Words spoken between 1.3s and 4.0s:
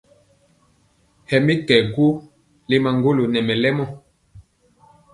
mi kɛ gwo le maŋgolo nɛ mɛlɛmɔ.